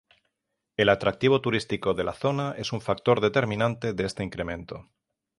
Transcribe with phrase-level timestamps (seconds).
[0.77, 4.89] El atractivo turístico de la zona es un factor determinante de este incremento.